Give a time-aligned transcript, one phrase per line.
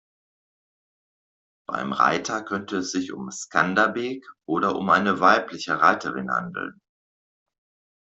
[1.67, 6.81] Beim Reiter könnte es sich um Skanderbeg oder um eine weibliche Reiterin handeln.